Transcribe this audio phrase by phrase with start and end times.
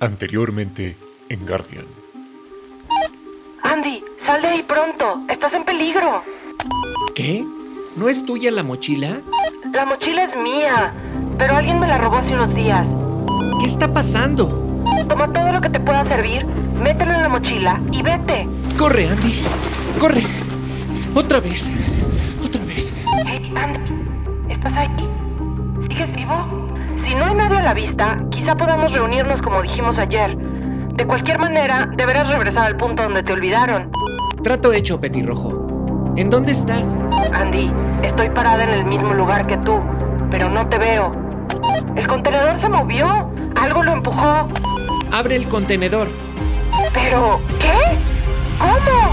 [0.00, 0.96] Anteriormente
[1.28, 1.84] en Guardian.
[3.64, 5.22] Andy, sal de ahí pronto.
[5.28, 6.22] Estás en peligro.
[7.16, 7.44] ¿Qué?
[7.96, 9.20] ¿No es tuya la mochila?
[9.72, 10.92] La mochila es mía,
[11.36, 12.86] pero alguien me la robó hace unos días.
[13.58, 14.84] ¿Qué está pasando?
[15.08, 16.46] Toma todo lo que te pueda servir,
[16.80, 18.48] mételo en la mochila y vete.
[18.78, 19.42] Corre, Andy.
[19.98, 20.22] Corre.
[21.14, 21.68] Otra vez.
[22.44, 22.94] Otra vez.
[23.26, 25.08] Hey, Andy, ¿estás ahí?
[25.88, 26.67] ¿Sigues vivo?
[27.08, 30.36] Si no hay nadie a la vista, quizá podamos reunirnos como dijimos ayer.
[30.36, 33.90] De cualquier manera, deberás regresar al punto donde te olvidaron.
[34.42, 36.12] Trato hecho, petirrojo.
[36.16, 36.98] ¿En dónde estás?
[37.32, 39.80] Andy, estoy parada en el mismo lugar que tú,
[40.30, 41.10] pero no te veo.
[41.96, 43.32] El contenedor se movió.
[43.56, 44.46] Algo lo empujó.
[45.10, 46.08] Abre el contenedor.
[46.92, 47.96] ¿Pero qué?
[48.58, 49.07] ¿Cómo?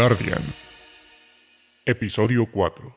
[0.00, 0.42] Guardian.
[1.84, 2.96] Episodio 4.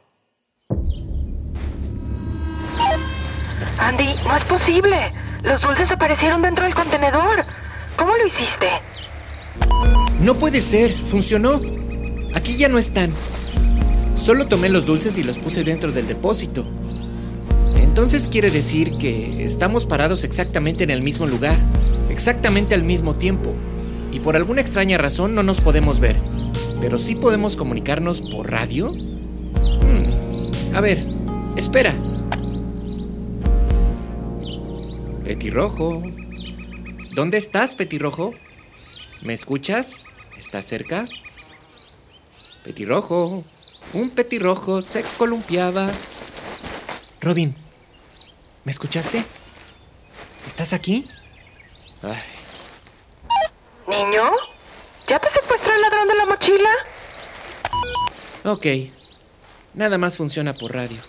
[3.78, 5.12] Andy, no es posible.
[5.44, 7.44] Los dulces aparecieron dentro del contenedor.
[7.98, 8.70] ¿Cómo lo hiciste?
[10.22, 10.94] No puede ser.
[10.94, 11.60] Funcionó.
[12.36, 13.12] Aquí ya no están.
[14.16, 16.66] Solo tomé los dulces y los puse dentro del depósito.
[17.76, 21.58] Entonces quiere decir que estamos parados exactamente en el mismo lugar,
[22.10, 23.50] exactamente al mismo tiempo.
[24.14, 26.16] Y por alguna extraña razón no nos podemos ver.
[26.84, 28.92] Pero sí podemos comunicarnos por radio.
[28.92, 30.98] Hmm, A ver,
[31.56, 31.95] espera.
[35.23, 36.04] Petirrojo.
[37.16, 38.34] ¿Dónde estás, Petirrojo?
[39.22, 40.04] ¿Me escuchas?
[40.38, 41.08] ¿Estás cerca?
[42.66, 43.45] Petirrojo.
[43.94, 45.89] Un petirrojo se columpiaba.
[47.21, 47.55] Robin,
[48.65, 49.23] ¿me escuchaste?
[50.45, 51.05] ¿Estás aquí?
[53.88, 54.23] ¿Niño?
[55.08, 56.69] ¿Ya te secuestró el ladrón de la mochila?
[58.45, 58.65] ok.
[59.73, 61.02] Nada más funciona por radio.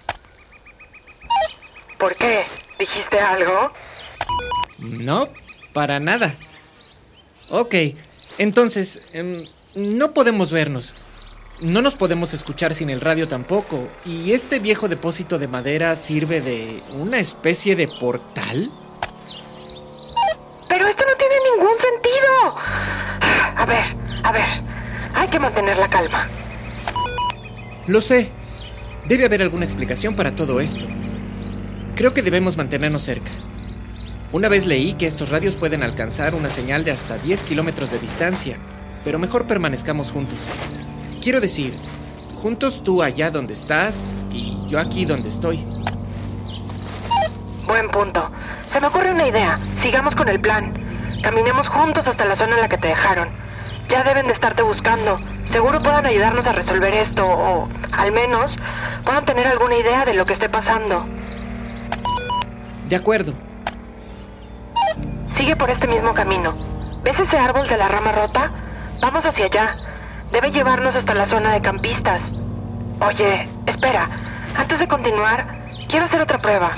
[1.99, 2.45] ¿Por qué?
[2.79, 3.71] ¿Dijiste algo?
[4.79, 5.29] No,
[5.75, 6.35] para nada.
[7.51, 7.75] Ok,
[8.39, 9.45] entonces, em,
[9.75, 10.95] no podemos vernos.
[11.61, 13.87] No nos podemos escuchar sin el radio tampoco.
[14.07, 18.71] ¿Y este viejo depósito de madera sirve de una especie de portal?
[20.69, 22.59] Pero esto no tiene ningún sentido.
[23.57, 23.85] A ver,
[24.25, 24.47] a ver.
[25.15, 26.29] Hay que mantener la calma.
[27.89, 28.31] Lo sé.
[29.09, 30.87] Debe haber alguna explicación para todo esto.
[31.97, 33.33] Creo que debemos mantenernos cerca.
[34.31, 37.99] Una vez leí que estos radios pueden alcanzar una señal de hasta 10 kilómetros de
[37.99, 38.59] distancia,
[39.03, 40.39] pero mejor permanezcamos juntos.
[41.21, 41.75] Quiero decir,
[42.41, 45.65] juntos tú allá donde estás y yo aquí donde estoy.
[47.67, 48.31] Buen punto.
[48.69, 49.59] Se me ocurre una idea.
[49.83, 50.73] Sigamos con el plan.
[51.25, 53.44] Caminemos juntos hasta la zona en la que te dejaron.
[53.89, 55.19] Ya deben de estarte buscando.
[55.45, 58.59] Seguro puedan ayudarnos a resolver esto o, al menos,
[59.05, 61.07] puedan tener alguna idea de lo que esté pasando.
[62.89, 63.33] De acuerdo.
[65.37, 66.55] Sigue por este mismo camino.
[67.03, 68.51] ¿Ves ese árbol de la rama rota?
[69.01, 69.71] Vamos hacia allá.
[70.33, 72.23] Debe llevarnos hasta la zona de campistas.
[73.01, 74.09] Oye, espera.
[74.57, 75.47] Antes de continuar,
[75.89, 76.71] quiero hacer otra prueba.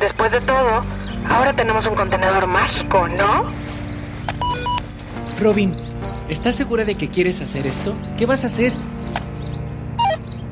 [0.00, 0.84] Después de todo,
[1.28, 3.44] ahora tenemos un contenedor mágico, ¿no?
[5.40, 5.74] Robin,
[6.30, 7.94] ¿estás segura de que quieres hacer esto?
[8.16, 8.72] ¿Qué vas a hacer?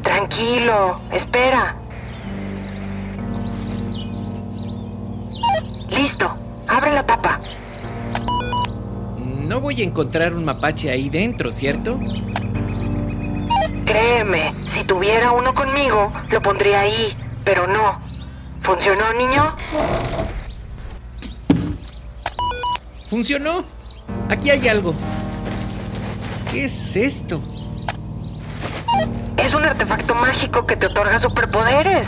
[0.02, 1.76] Tranquilo, espera.
[5.88, 7.40] Listo, abre la tapa.
[9.16, 11.98] No voy a encontrar un mapache ahí dentro, ¿cierto?
[13.86, 17.96] Créeme, si tuviera uno conmigo, lo pondría ahí, pero no.
[18.62, 19.54] ¿Funcionó, niño?
[23.08, 23.64] ¡Funcionó!
[24.28, 24.94] Aquí hay algo.
[26.50, 27.40] ¿Qué es esto?
[29.36, 32.06] Es un artefacto mágico que te otorga superpoderes.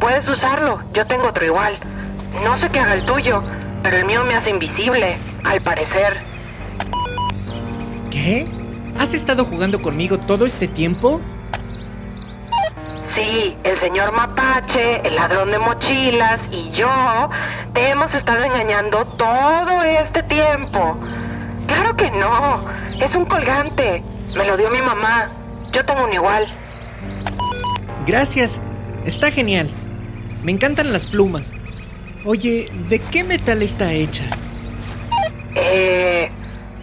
[0.00, 1.76] Puedes usarlo, yo tengo otro igual.
[2.44, 3.42] No sé qué haga el tuyo,
[3.82, 6.22] pero el mío me hace invisible, al parecer.
[8.10, 8.46] ¿Qué?
[8.98, 11.20] ¿Has estado jugando conmigo todo este tiempo?
[13.14, 16.88] Sí, el señor Mapache, el ladrón de mochilas y yo
[17.72, 20.96] te hemos estado engañando todo este tiempo.
[21.66, 22.60] Claro que no,
[23.00, 24.02] es un colgante.
[24.36, 25.28] Me lo dio mi mamá.
[25.72, 26.46] Yo tengo un igual.
[28.06, 28.60] Gracias.
[29.04, 29.70] Está genial.
[30.42, 31.52] Me encantan las plumas.
[32.24, 34.24] Oye, ¿de qué metal está hecha?
[35.54, 36.30] Eh,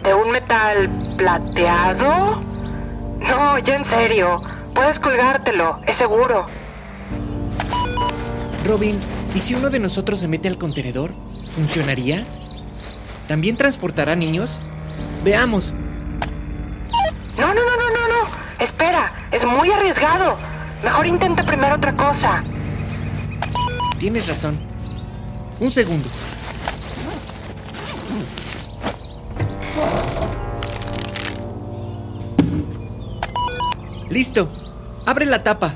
[0.02, 2.40] ¿de un metal plateado?
[3.20, 4.40] No, ya en serio.
[4.74, 6.46] Puedes colgártelo, es seguro.
[8.66, 8.98] Robin,
[9.34, 11.12] ¿y si uno de nosotros se mete al contenedor?
[11.50, 12.24] ¿Funcionaría?
[13.28, 14.60] ¿También transportará niños?
[15.24, 15.72] Veamos.
[17.38, 18.64] No, no, no, no, no, no.
[18.64, 20.36] Espera, es muy arriesgado.
[20.82, 22.42] Mejor intenta primero otra cosa.
[23.98, 24.58] Tienes razón.
[25.60, 26.08] Un segundo.
[34.10, 34.48] Listo.
[35.06, 35.72] Abre la tapa.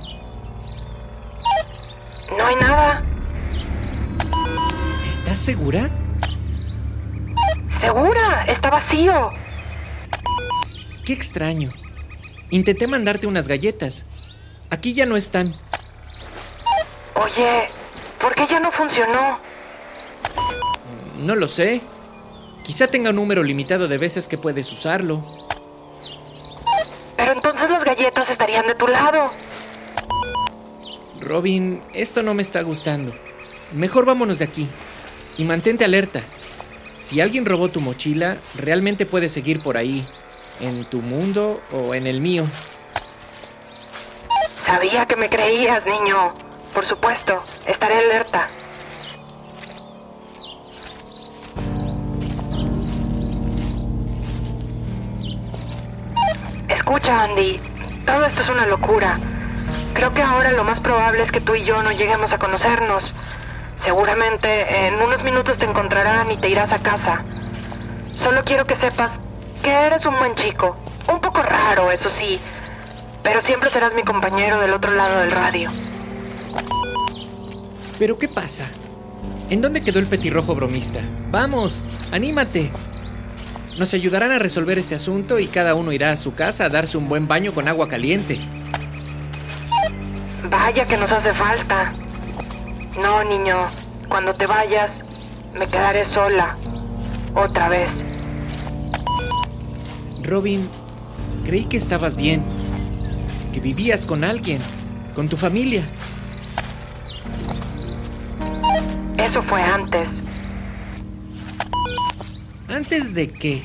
[2.36, 3.02] No hay nada.
[5.06, 5.88] ¿Estás segura?
[7.80, 8.25] Segura,
[8.66, 9.30] está vacío.
[11.04, 11.70] Qué extraño.
[12.50, 14.04] Intenté mandarte unas galletas.
[14.70, 15.54] Aquí ya no están.
[17.14, 17.68] Oye,
[18.20, 19.38] ¿por qué ya no funcionó?
[21.18, 21.80] No lo sé.
[22.64, 25.22] Quizá tenga un número limitado de veces que puedes usarlo.
[27.16, 29.30] Pero entonces las galletas estarían de tu lado.
[31.20, 33.14] Robin, esto no me está gustando.
[33.72, 34.68] Mejor vámonos de aquí.
[35.38, 36.22] Y mantente alerta.
[36.98, 40.06] Si alguien robó tu mochila, realmente puede seguir por ahí.
[40.60, 42.44] En tu mundo o en el mío.
[44.64, 46.32] Sabía que me creías, niño.
[46.72, 48.48] Por supuesto, estaré alerta.
[56.68, 57.60] Escucha, Andy.
[58.06, 59.18] Todo esto es una locura.
[59.94, 63.14] Creo que ahora lo más probable es que tú y yo no lleguemos a conocernos.
[63.86, 67.22] Seguramente en unos minutos te encontrarán y te irás a casa.
[68.16, 69.12] Solo quiero que sepas
[69.62, 70.76] que eres un buen chico.
[71.08, 72.40] Un poco raro, eso sí.
[73.22, 75.70] Pero siempre serás mi compañero del otro lado del radio.
[77.96, 78.66] ¿Pero qué pasa?
[79.50, 80.98] ¿En dónde quedó el petirrojo bromista?
[81.30, 82.72] Vamos, anímate.
[83.78, 86.98] Nos ayudarán a resolver este asunto y cada uno irá a su casa a darse
[86.98, 88.40] un buen baño con agua caliente.
[90.50, 91.94] Vaya que nos hace falta.
[92.98, 93.66] No, niño,
[94.08, 96.56] cuando te vayas, me quedaré sola.
[97.34, 97.90] Otra vez.
[100.22, 100.66] Robin,
[101.44, 102.42] creí que estabas bien.
[103.52, 104.60] Que vivías con alguien,
[105.14, 105.84] con tu familia.
[109.18, 110.08] Eso fue antes.
[112.68, 113.62] ¿Antes de qué?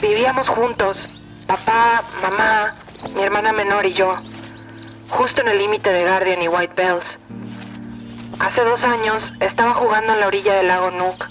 [0.00, 1.20] Vivíamos juntos.
[1.46, 2.74] Papá, mamá,
[3.14, 4.14] mi hermana menor y yo.
[5.10, 7.18] Justo en el límite de Guardian y White Bells.
[8.38, 11.26] Hace dos años estaba jugando en la orilla del lago Nook.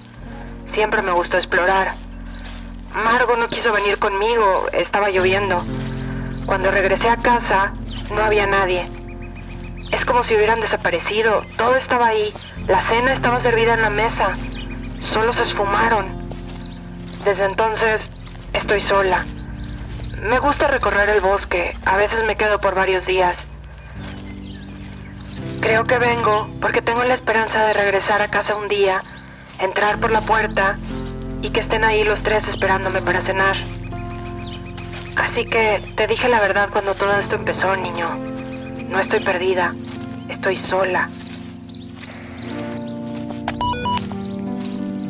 [0.71, 1.93] Siempre me gustó explorar.
[2.93, 5.63] Margo no quiso venir conmigo, estaba lloviendo.
[6.45, 7.73] Cuando regresé a casa,
[8.13, 8.89] no había nadie.
[9.91, 11.43] Es como si hubieran desaparecido.
[11.57, 12.33] Todo estaba ahí.
[12.67, 14.33] La cena estaba servida en la mesa.
[14.99, 16.29] Solo se esfumaron.
[17.23, 18.09] Desde entonces
[18.53, 19.23] estoy sola.
[20.21, 21.75] Me gusta recorrer el bosque.
[21.85, 23.35] A veces me quedo por varios días.
[25.61, 29.01] Creo que vengo porque tengo la esperanza de regresar a casa un día,
[29.59, 30.77] entrar por la puerta
[31.41, 33.57] y que estén ahí los tres esperándome para cenar.
[35.17, 38.09] Así que te dije la verdad cuando todo esto empezó, niño.
[38.89, 39.73] No estoy perdida,
[40.29, 41.09] estoy sola.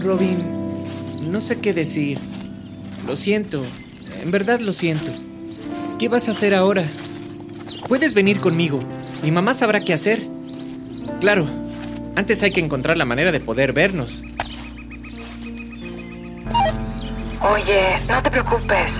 [0.02, 2.20] Robin, no sé qué decir.
[3.08, 3.64] Lo siento,
[4.26, 5.12] en verdad lo siento.
[6.00, 6.84] ¿Qué vas a hacer ahora?
[7.88, 8.84] Puedes venir conmigo.
[9.22, 10.20] Mi mamá sabrá qué hacer.
[11.22, 11.48] Claro,
[12.16, 14.24] antes hay que encontrar la manera de poder vernos.
[17.40, 18.92] Oye, no te preocupes.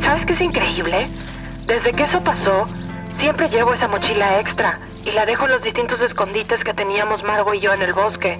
[0.00, 1.08] ¿Sabes qué es increíble?
[1.66, 2.68] Desde que eso pasó,
[3.18, 7.54] siempre llevo esa mochila extra y la dejo en los distintos escondites que teníamos Margo
[7.54, 8.38] y yo en el bosque.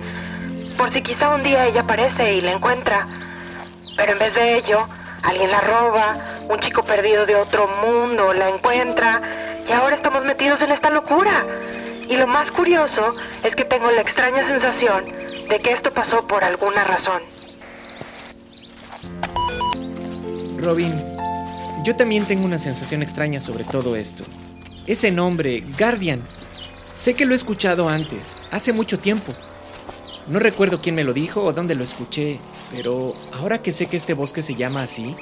[0.77, 3.07] Por si quizá un día ella aparece y la encuentra.
[3.97, 4.87] Pero en vez de ello,
[5.23, 6.17] alguien la roba,
[6.49, 9.21] un chico perdido de otro mundo la encuentra
[9.69, 11.45] y ahora estamos metidos en esta locura.
[12.09, 15.05] Y lo más curioso es que tengo la extraña sensación
[15.49, 17.23] de que esto pasó por alguna razón.
[20.59, 20.93] Robin,
[21.85, 24.25] yo también tengo una sensación extraña sobre todo esto.
[24.87, 26.21] Ese nombre, Guardian,
[26.93, 29.33] sé que lo he escuchado antes, hace mucho tiempo.
[30.27, 32.39] No recuerdo quién me lo dijo o dónde lo escuché,
[32.71, 35.17] pero ahora que sé que este bosque se llama así,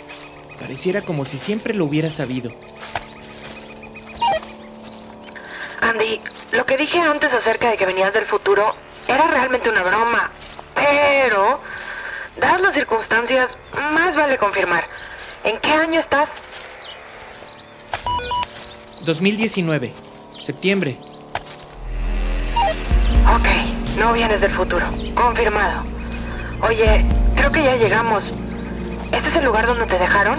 [0.61, 2.53] pareciera como si siempre lo hubiera sabido.
[5.81, 6.21] Andy,
[6.53, 8.75] lo que dije antes acerca de que venías del futuro
[9.07, 10.31] era realmente una broma.
[10.75, 11.61] Pero,
[12.37, 13.57] dadas las circunstancias,
[13.93, 14.85] más vale confirmar.
[15.45, 16.29] ¿En qué año estás?
[19.05, 19.93] 2019.
[20.39, 20.97] septiembre.
[23.99, 24.87] No vienes del futuro.
[25.15, 25.83] Confirmado.
[26.61, 28.33] Oye, creo que ya llegamos.
[29.13, 30.39] ¿Este es el lugar donde te dejaron?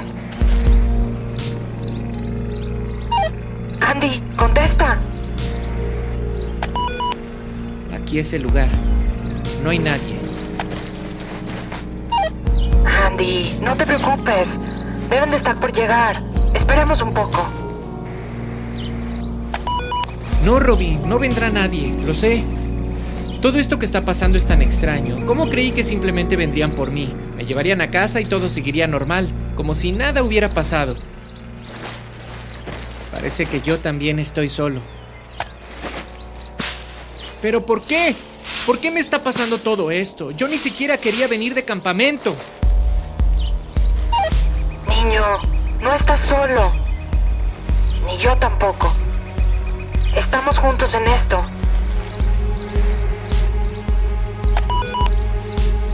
[3.81, 4.97] Andy, contesta.
[7.93, 8.69] Aquí es el lugar.
[9.61, 10.17] No hay nadie.
[13.03, 14.47] Andy, no te preocupes.
[15.09, 16.23] Deben de estar por llegar.
[16.53, 17.45] Esperemos un poco.
[20.45, 22.45] No, Robin, no vendrá nadie, lo sé.
[23.41, 25.25] Todo esto que está pasando es tan extraño.
[25.25, 27.09] ¿Cómo creí que simplemente vendrían por mí?
[27.37, 30.97] Me llevarían a casa y todo seguiría normal, como si nada hubiera pasado.
[33.13, 34.81] Parece que yo también estoy solo.
[37.41, 38.13] ¿Pero por qué?
[38.65, 40.31] ¿Por qué me está pasando todo esto?
[40.31, 42.35] Yo ni siquiera quería venir de campamento.
[44.89, 45.23] Niño,
[45.79, 46.73] no estás solo.
[48.05, 48.93] Ni yo tampoco.
[50.13, 51.41] Estamos juntos en esto.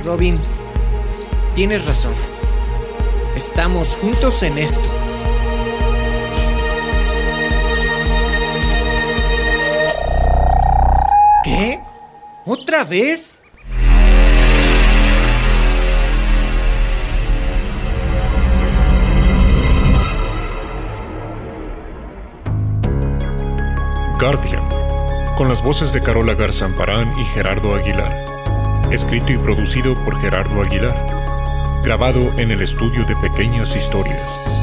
[0.06, 0.40] Robin,
[1.56, 2.14] tienes razón.
[3.36, 4.88] Estamos juntos en esto.
[11.44, 11.80] ¿Qué?
[12.46, 13.42] ¿Otra vez?
[24.20, 24.70] Guardian,
[25.36, 28.35] con las voces de Carola Garzamparán y Gerardo Aguilar.
[28.92, 30.96] Escrito y producido por Gerardo Aguilar.
[31.84, 34.55] Grabado en el estudio de Pequeñas Historias.